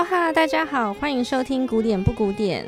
[0.00, 2.64] 哈喽哈，大家好，欢迎收听古典不古典，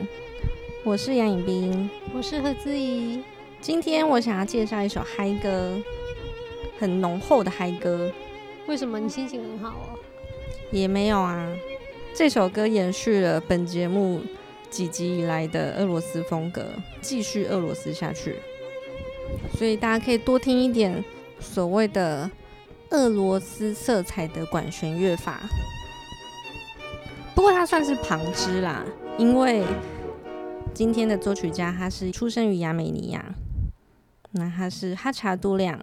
[0.85, 3.23] 我是杨颖冰，我是何姿怡。
[3.59, 5.79] 今天我想要介绍一首嗨歌，
[6.79, 8.13] 很浓厚的嗨歌。
[8.67, 9.99] 为什么你心情很好哦？
[10.71, 11.51] 也没有啊，
[12.15, 14.21] 这首歌延续了本节目
[14.69, 16.67] 几集以来的俄罗斯风格，
[17.01, 18.37] 继续俄罗斯下去，
[19.57, 21.03] 所以大家可以多听一点
[21.41, 22.31] 所谓的
[22.91, 25.41] 俄罗斯色彩的管弦乐法。
[27.43, 28.85] 不过他算是旁支啦，
[29.19, 29.65] 因为
[30.73, 33.35] 今天的作曲家他是出生于亚美尼亚，
[34.31, 35.77] 那他是哈查杜亮。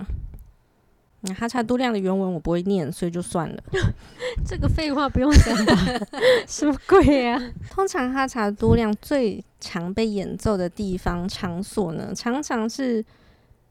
[1.20, 3.62] 那哈查杜亮的原文我不会念，所以就算了。
[4.48, 5.76] 这个废话不用讲吧？
[6.48, 7.38] 什么鬼啊？
[7.70, 13.04] 通常哈查杜亮最常被演奏的地方场所呢，常常是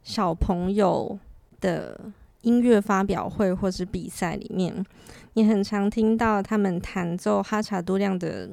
[0.02, 1.18] 小朋友
[1.62, 1.98] 的
[2.42, 4.84] 音乐发表会或是比赛里面。
[5.34, 8.50] 你很常听到他们弹奏哈查多亮的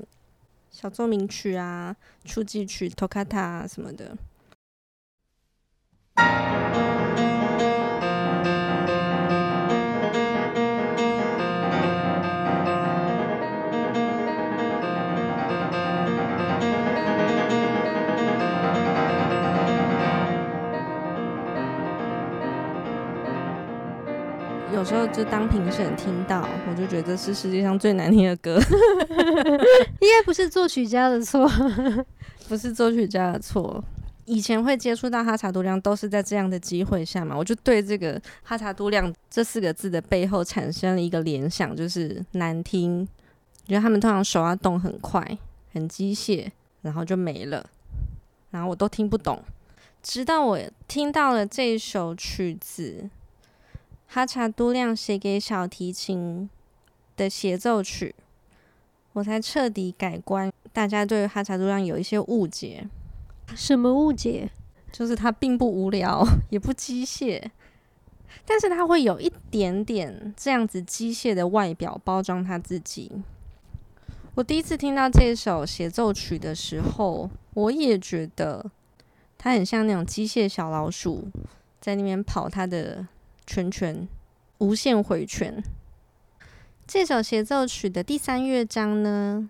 [0.70, 4.18] 小奏鸣曲啊、初级曲、托卡塔啊什么的。
[24.76, 28.60] 有时候就当评审听到，我就觉得这是世界上最难听的歌。
[30.02, 31.50] 应该不是作曲家的错，
[32.50, 33.82] 不是作曲家的错。
[34.26, 43.08] 以前会接触到哈查都亮，都是在这样的机会下嘛，我就对这个哈查都亮这四个字的背后产生了一个联想，就是难听。
[43.66, 45.26] 觉得他们通常手要动很快，
[45.72, 47.66] 很机械，然后就没了，
[48.52, 49.42] 然后我都听不懂。
[50.04, 53.10] 直到我听到了这首曲子。
[54.08, 56.50] 哈查都亮写给小提琴
[57.18, 58.16] 的协奏曲，
[59.14, 60.52] 我才彻底改观。
[60.72, 62.88] 大家对哈查都亮有一些误解，
[63.56, 64.50] 什么误解？
[64.92, 67.44] 就是他并不无聊，也不机械，
[68.46, 73.12] 但是他会有一点点这样子机械的外表包装他自己。
[74.36, 78.72] 我第一次听到这首协奏曲的时候，我也觉得
[79.38, 81.28] 他很像那种机械小老鼠，
[81.82, 83.08] 在那边跑他的。
[83.46, 84.08] 圈圈，
[84.58, 85.64] 无限回圈。
[86.88, 89.50] 这首协奏曲的第三乐章呢，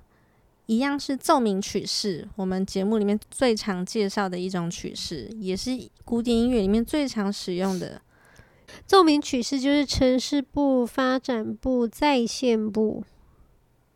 [0.65, 5.71] 一样是奏鸣曲式，我们节目里面最常介绍的一种曲式，也是
[6.03, 8.01] 古典音乐里面最常使用的。
[8.85, 13.03] 奏鸣曲式就是呈示部、发展部、再现部，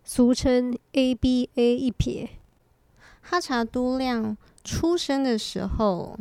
[0.04, 2.30] 俗称 ABA 一撇。
[3.22, 6.18] 哈查都亮出生的时候，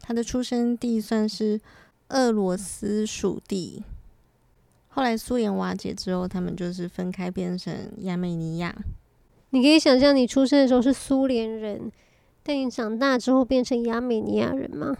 [0.00, 1.60] 他的出生地算是。
[2.08, 3.82] 俄罗斯属地，
[4.88, 8.76] 后来苏联瓦解之后，他们就是分开变成亚美尼亚。
[9.50, 11.90] 你可以想象，你出生的时候是苏联人，
[12.42, 14.94] 但你长大之后变成亚美尼亚人吗？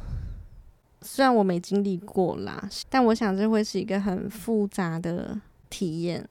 [1.02, 6.26] 虽然我没经历过啦，但我想这会是一个很复杂的体验。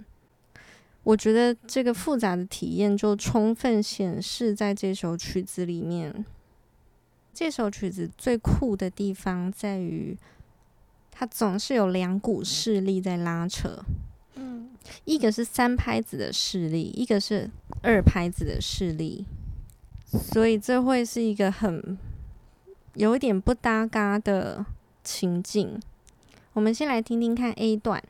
[1.04, 6.26] 我觉得这个复杂的体验就充分显示在这首曲子里面。
[7.34, 10.18] 这首曲子最酷的地方在于。
[11.16, 13.86] 它总是有两股势力在拉扯，
[14.36, 14.70] 嗯，
[15.06, 17.50] 一个是三拍子的势力，一个是
[17.84, 19.24] 二拍子的势力，
[20.12, 21.98] 所以这会是一个很
[22.96, 24.66] 有一点不搭嘎的
[25.04, 25.80] 情境。
[26.54, 28.04] 我们先来听听看 A 段。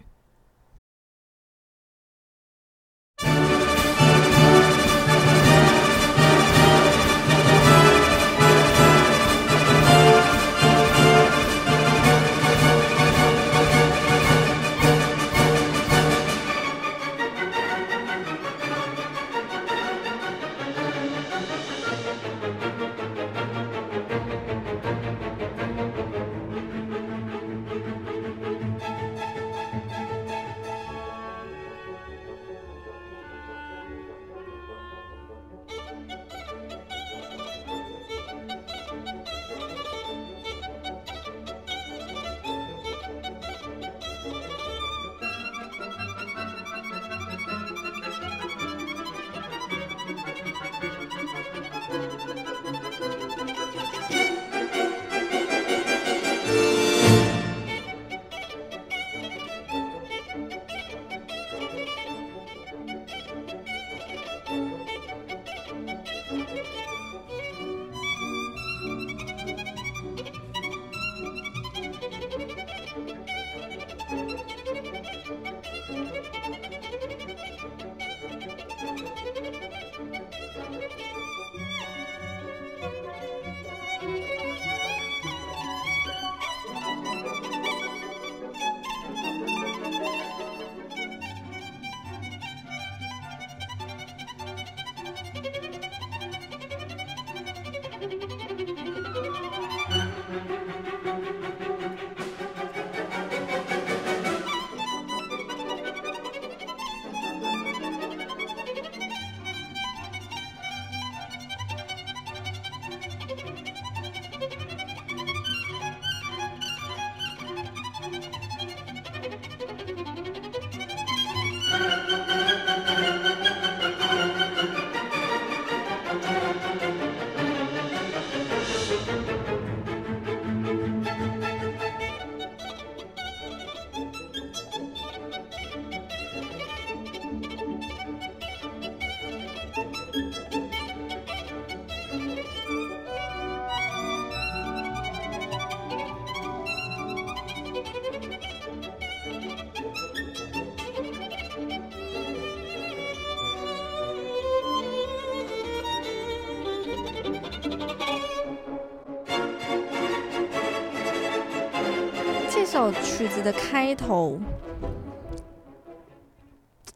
[163.15, 164.39] 曲子的开头，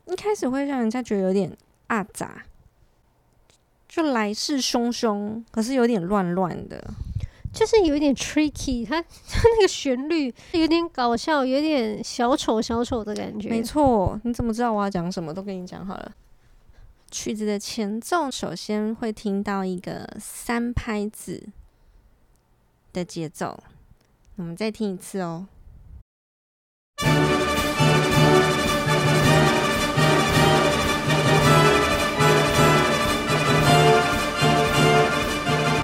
[0.07, 1.55] 一开始会让人家觉得有点
[1.85, 2.41] 啊杂，
[3.87, 6.83] 就来势汹汹，可是有点乱乱的，
[7.53, 8.99] 就是有点 tricky，它
[9.29, 13.47] 它那个旋律有点搞笑，有点小丑小丑的感觉。
[13.47, 15.31] 没错，你怎么知道我要讲什么？
[15.31, 16.11] 都跟你讲好了。
[17.11, 21.47] 曲子的前奏首先会听到一个三拍子
[22.91, 23.63] 的节奏，
[24.37, 25.47] 我们再听一次哦。
[26.99, 27.03] 一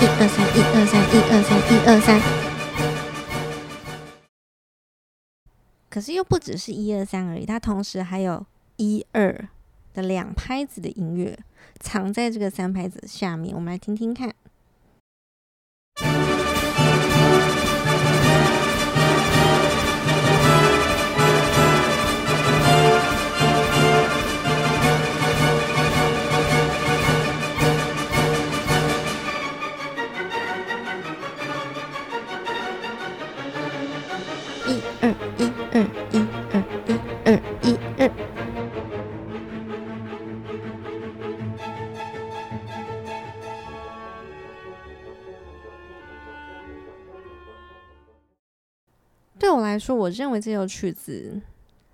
[0.06, 2.22] 二三，一二三，一二三，一二三。
[5.90, 8.46] 可是又不只是一二三而已，它同时还有
[8.78, 9.50] 一二。
[9.94, 11.38] 的两拍子的音乐
[11.80, 14.34] 藏在这个三拍子下面，我们来听听看。
[49.74, 51.42] 来说，我认为这首曲子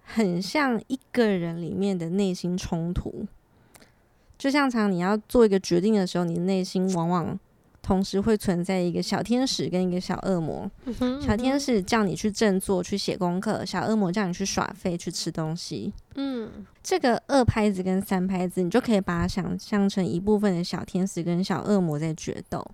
[0.03, 3.25] 很像一个人里面的内心冲突，
[4.37, 7.39] 就像常你要做一个决定的时候，你的内心往往
[7.81, 10.69] 同时会存在一个小天使跟一个小恶魔。
[10.83, 11.21] 嗯嗯。
[11.21, 15.93] 小天使叫你去振作、去写功课，小恶魔叫你去耍废、去吃东西。
[16.15, 22.69] 嗯，这个二拍子跟三拍子，你就可以把它想象成一部分的小天使跟小恶魔在决斗。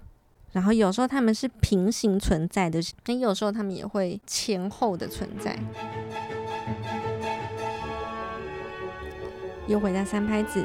[0.56, 5.60] 然后有时候他们是平行存在的，但有时候他们也会前后的存在。
[9.68, 10.64] 又回到三拍子，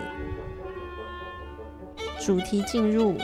[2.20, 3.16] 主题进入。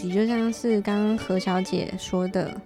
[0.00, 2.58] 题就像是刚刚何小姐说的，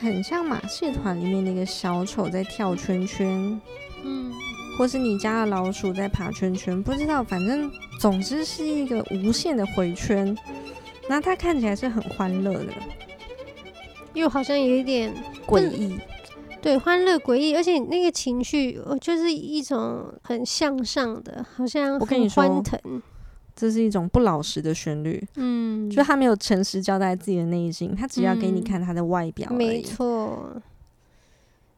[0.00, 3.60] 很像马戏团里面那个小丑在跳圈圈，
[4.04, 4.32] 嗯，
[4.78, 7.68] 或是你家的老鼠在爬圈圈，不知道，反正
[7.98, 10.36] 总之是一个无限的回圈。
[11.08, 12.72] 那它看起来是很欢乐的，
[14.14, 15.12] 又好像有一点
[15.46, 15.98] 诡异，
[16.62, 23.02] 对，欢乐诡异，而且那个情绪就是一种很向上的，好像很欢腾。
[23.58, 29.50] 这是一种不老实的旋律，嗯，就他没有诚实交代自己的内心，他只要给你看他的外表。
[29.50, 30.62] 没错，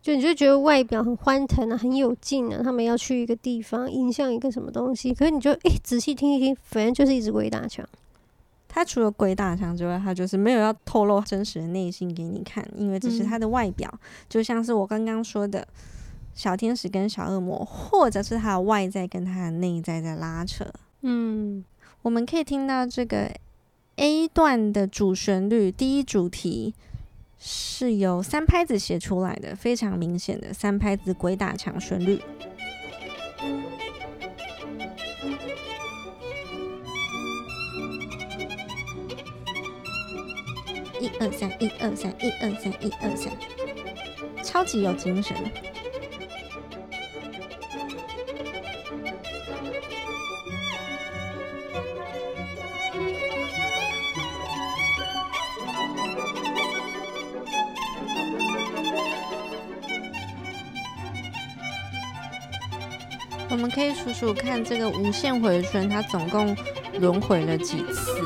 [0.03, 7.89] 就你就觉得外表很欢腾啊，很有劲啊，他们要去一个地方，迎向一个什么东西，可是你就诶仔细听一听，反正就是一只鬼打墙。
[8.69, 15.67] 他除了鬼打墙之外，他就是没有要透露真实的内心给你看，因为这是他的外表，嗯，就像是我刚刚说的
[16.35, 20.65] 小天使跟小恶魔，或者是他的外在跟他的内在在拉扯。
[21.03, 21.65] 嗯，
[22.02, 23.30] 我们可以听到这个
[23.97, 26.75] A 段的主旋律，第一主题
[27.38, 32.23] 是由三拍子写出来的，非常明显的三拍子鬼打墙旋律。
[40.99, 43.33] 一二三，一二三，一二三，一二三，
[44.42, 45.37] 超级有精神。
[63.81, 66.55] 可以数数看，这个无限回圈它总共
[66.99, 68.23] 轮回了几次？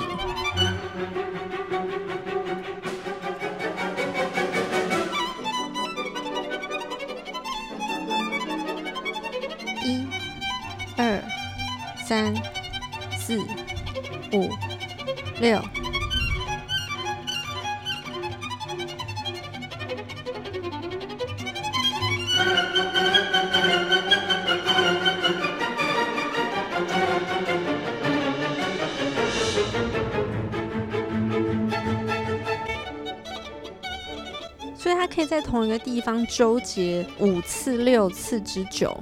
[34.97, 38.97] 他可以在同一个地方纠结五次、六次之久，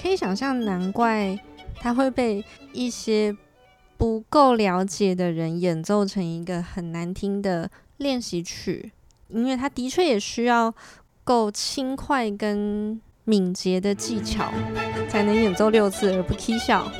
[0.00, 1.38] 可以想象，难怪
[1.80, 3.36] 他会被一些
[3.96, 8.92] 不够了解的人演奏成一个很难听的练习曲，
[9.28, 10.74] 因为他的确也需要
[11.24, 14.52] 够轻快跟敏捷的技巧，
[15.08, 16.90] 才能演奏六次而不起笑。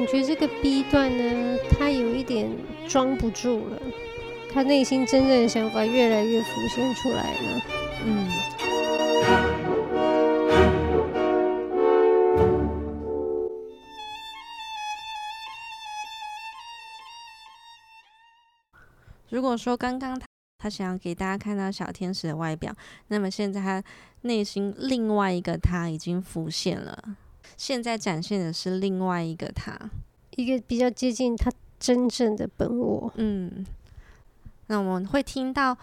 [0.00, 2.50] 感觉这个 B 段呢，他有一点
[2.88, 3.78] 装不住了，
[4.50, 7.62] 他内心真正的想法越来越浮现出来了。
[8.06, 8.26] 嗯。
[19.28, 20.26] 如果说刚刚他
[20.56, 22.74] 他想要给大家看到小天使的外表，
[23.08, 23.84] 那么现在他
[24.22, 27.18] 内心另外一个他已经浮现了。
[27.60, 29.78] 现在展现的是另外一个他，
[30.30, 33.12] 一个比较接近他真正的本我。
[33.16, 33.66] 嗯，
[34.68, 35.76] 那我们会听到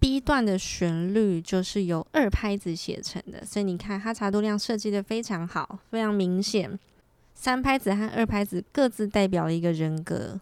[0.00, 6.76] B 段的旋律就是由二拍子写成的，所以你看哈查度量设计的非常好，非常明显。
[7.32, 10.40] 三拍子和二拍子各自代表了一个人格。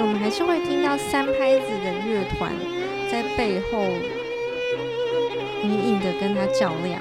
[0.00, 2.52] 我们还是会听到三拍子的乐团
[3.10, 3.84] 在背后
[5.62, 6.98] 隐隐的跟他较量。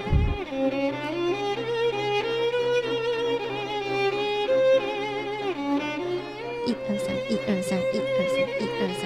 [6.66, 9.02] 一二三，一二三，一二三，一二三。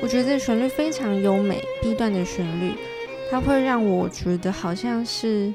[0.00, 2.72] 我觉得这旋律非常优美，B 段的旋律，
[3.30, 5.52] 它会让我觉得好像是。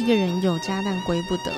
[0.00, 1.52] 一个人有家但归不得，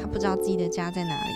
[0.00, 1.30] 他不知道自己的家在哪里。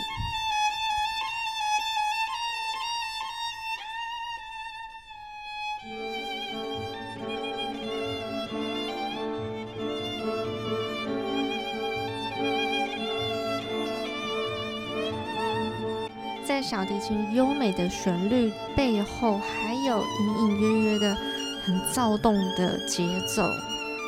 [16.46, 21.27] 在小提琴优美的旋律背后，还有隐隐约约的。
[21.68, 23.46] 很躁动的节奏，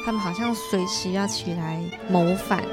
[0.03, 2.65] 他们好像随时要起来谋反。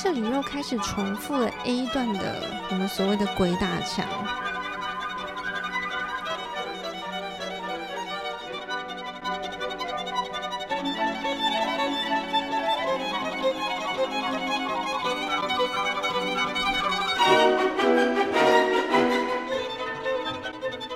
[0.00, 2.40] 这里又开始重复了 A 段的
[2.70, 4.06] 我们所谓的鬼打墙。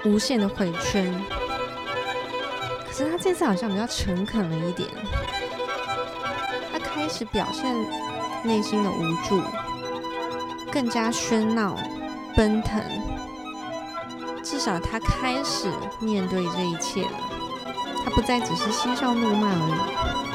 [0.04, 1.12] 无限的回圈，
[2.86, 4.88] 可是他这次好像比较诚恳了一点，
[6.72, 7.64] 他开始表现
[8.44, 9.40] 内心的无助，
[10.72, 11.76] 更加喧闹、
[12.36, 12.82] 奔腾，
[14.42, 17.18] 至少他开始面对这一切了，
[18.04, 20.31] 他不再只是嬉笑怒骂而已。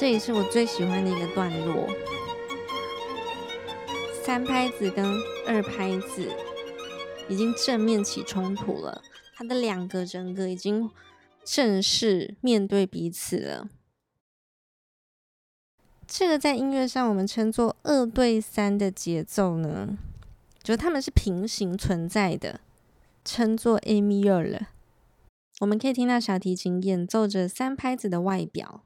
[0.00, 1.88] 这也是我最喜欢的一个段落，
[4.22, 5.04] 三拍子跟
[5.44, 6.30] 二拍子
[7.28, 9.02] 已经正面起冲突了，
[9.34, 10.88] 它的两个人格已经
[11.42, 13.68] 正式面对彼此了。
[16.06, 19.98] 这个在音乐上我们称作二对三的节奏呢，
[20.62, 22.60] 就他们是平行存在的，
[23.24, 24.68] 称作 A minor 了。
[25.58, 28.84] 我们可以听到小提琴演奏着三拍子的外表。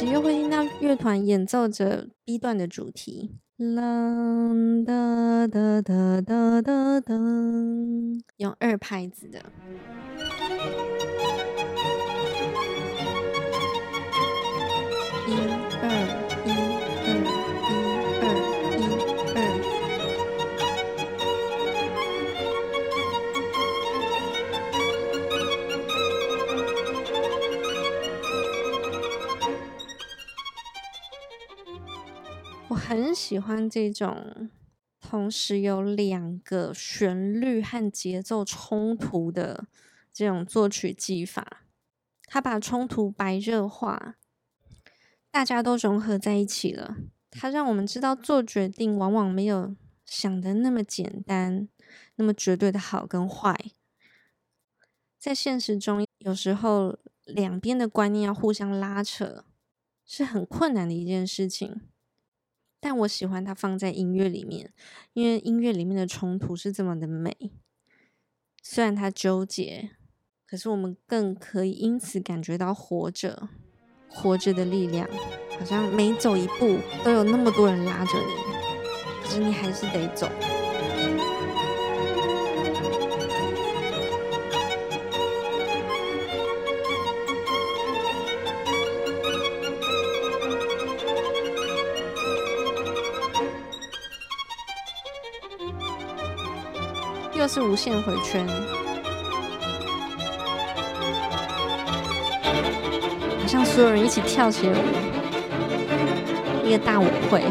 [0.00, 4.48] 时又会听到乐团演奏着 B 段的主题，啦
[4.86, 7.14] 哒哒哒哒哒哒，
[8.38, 9.44] 用二拍子的。
[33.30, 34.50] 喜欢这种
[34.98, 39.68] 同时有两个旋律和节奏冲突的
[40.12, 41.62] 这种作曲技法，
[42.24, 44.16] 他把冲突白热化，
[45.30, 46.96] 大家都融合在一起了。
[47.30, 51.68] 他让我们知道做决定往往没有想的那么简单，
[52.16, 53.56] 那么绝对的好跟坏。
[55.20, 59.44] 在现实中，有时候两边的观念要互相拉扯，
[60.04, 61.82] 是很困难的一件事情。
[62.80, 64.72] 但我喜欢它放在音乐里面，
[65.12, 67.52] 因为音乐里面的冲突是这么的美。
[68.62, 69.90] 虽然它纠结，
[70.46, 73.48] 可是我们更可以因此感觉到活着，
[74.08, 75.08] 活着的力量，
[75.58, 80.26] 好像每走一步都有那么多人拉着你，可是你还是得走。
[97.52, 98.46] 是无限回圈，
[103.40, 104.84] 好像所有人一起跳起了舞，
[106.64, 107.42] 一个大舞会。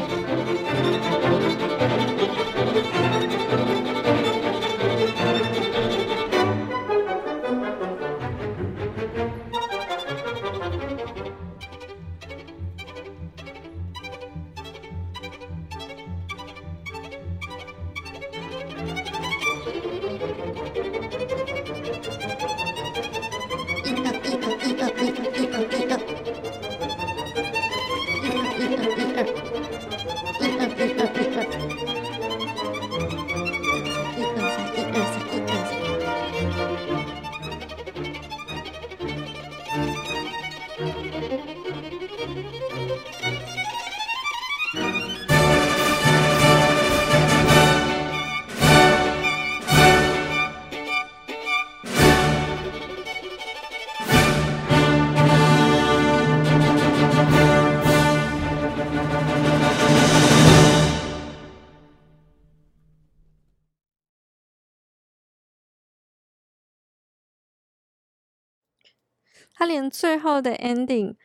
[69.59, 71.17] 他连最后的 ending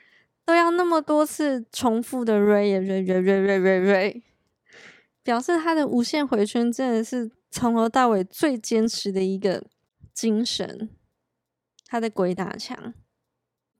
[0.44, 4.22] 都要那么多次重复的 re re re re re re re，
[5.22, 9.64] 表示他的无限回圈真的是从头到尾最坚持的一个
[10.12, 10.90] 精神。
[11.86, 12.92] 他的鬼打墙，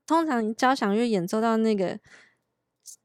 [0.07, 1.99] 通常交响乐演奏到那个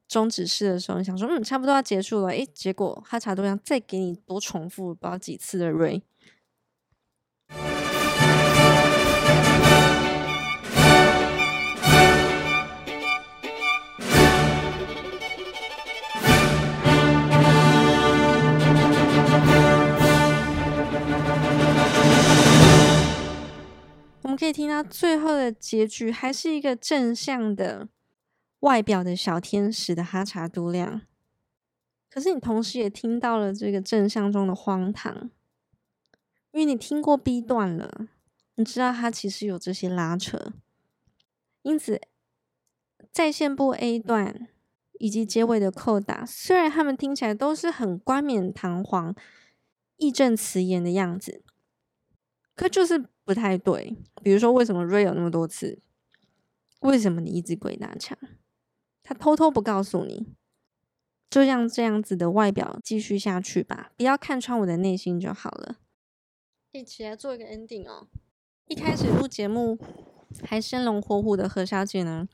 [0.08, 6.04] 终止式的时候，你想说嗯，差不多要结束了，诶，结果哈查多要再给你多重复不知道几次的 ray。
[24.30, 27.90] 我们可以听到最后的结局，还是一个正向的
[28.60, 31.02] 外表的小天使的哈查都亮。
[32.12, 35.32] 可是你同时也听到了这个正向中的荒唐，
[36.52, 38.08] 因为你听过 B 段了，
[38.54, 40.54] 你知道它其实有这些拉扯，
[41.64, 42.00] 因此
[43.12, 44.48] 在线部 A 段
[45.00, 49.16] 以及结尾的扣打，虽然他们听起来都是很冠冕堂皇、
[49.98, 51.42] 义正辞严的样子，
[52.54, 53.06] 可就是。
[53.30, 55.78] 不太对，比如说为什么 re 有那么多次？
[56.80, 58.18] 为什么你一直鬼打墙？
[59.04, 60.26] 他偷偷不告诉你，
[61.30, 65.76] 就像这样子的外表继续下去吧，不要看穿我的内心就好了。
[66.72, 68.08] 一起来做一个 ending 哦。
[68.66, 69.78] 一开始录节目
[70.44, 72.28] 还生龙活虎的何小姐呢，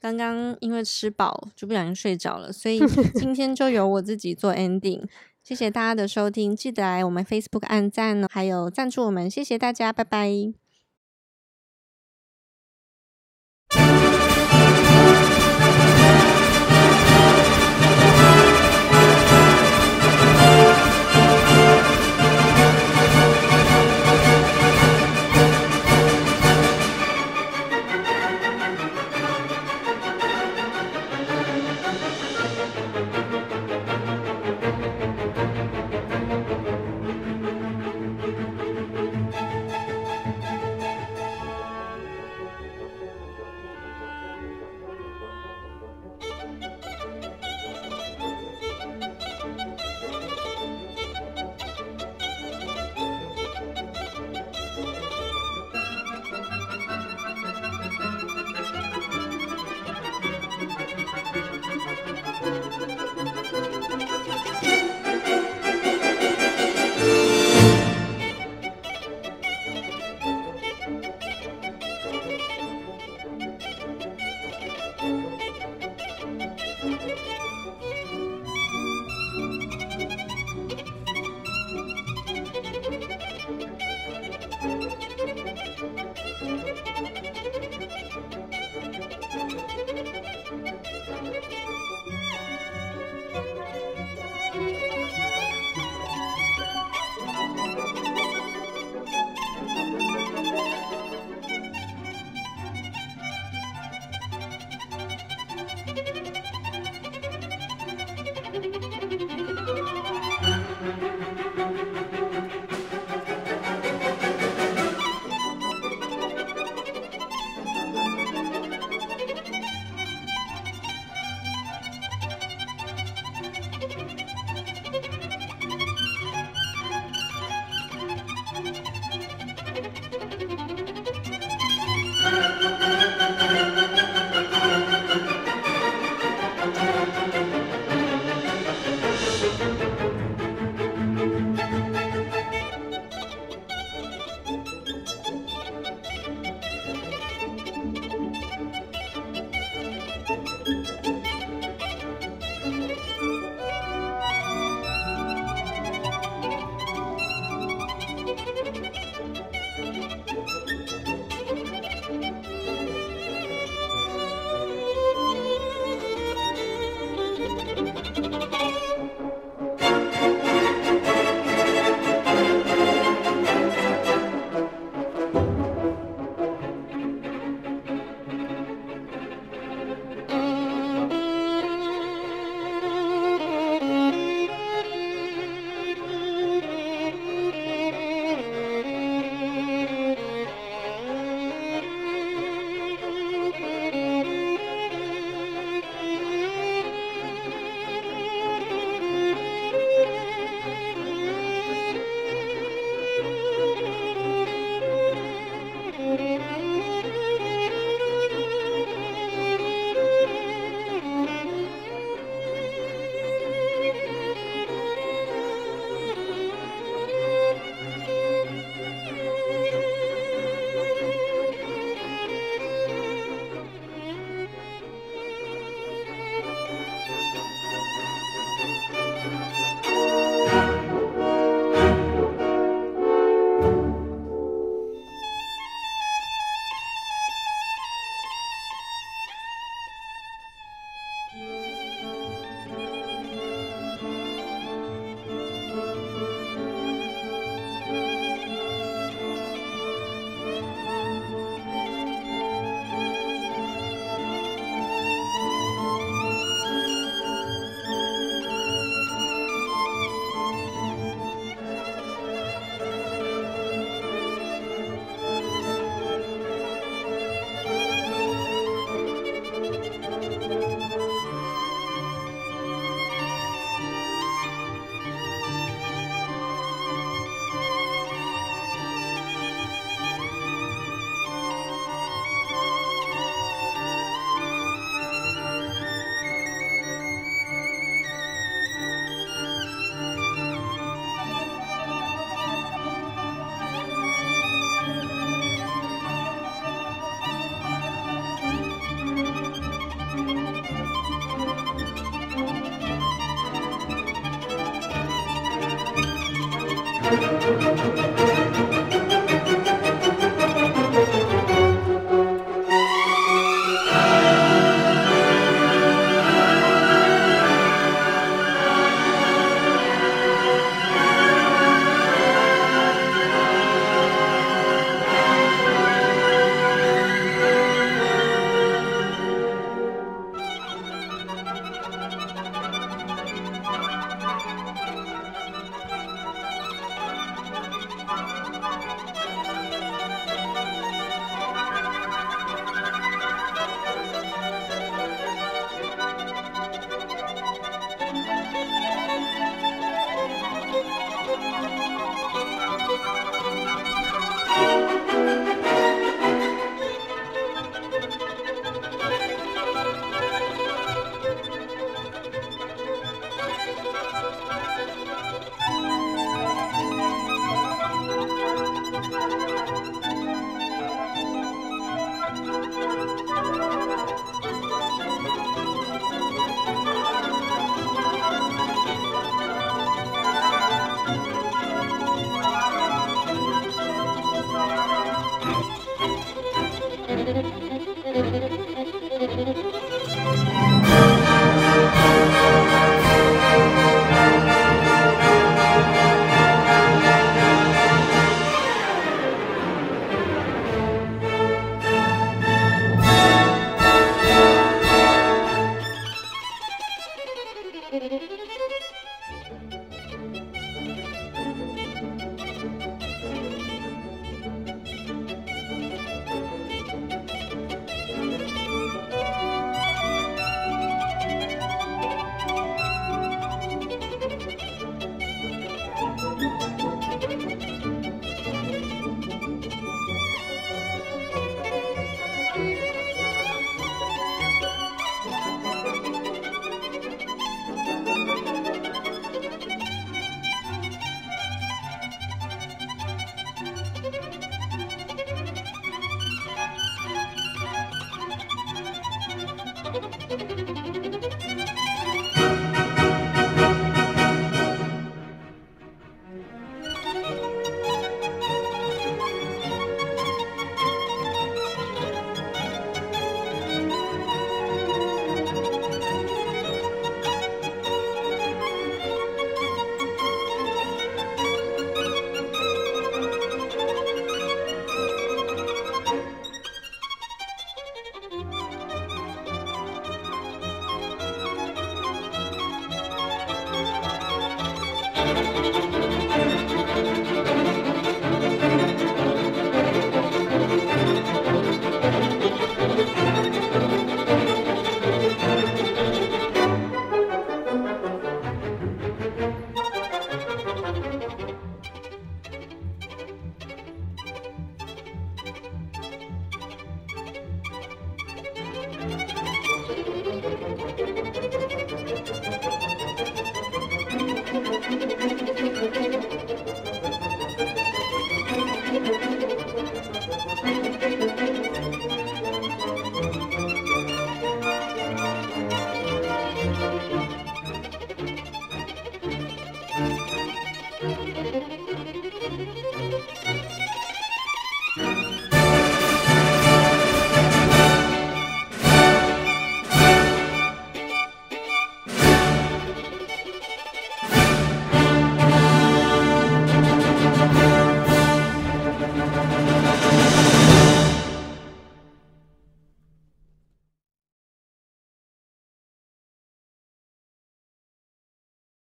[0.00, 2.80] 刚刚因为吃饱就不小心睡着了，所以
[3.16, 5.06] 今天就由我自己做 ending。
[5.42, 10.30] 谢谢大家的收听，记得来我们 Facebook 按赞哦，还有赞助我们，谢谢大家，拜拜。